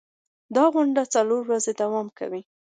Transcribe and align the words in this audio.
دا 0.55 0.63
غونډه 0.73 1.03
څلور 1.13 1.41
ورځې 1.45 1.71
دوام 1.81 2.07
کوي. 2.19 2.41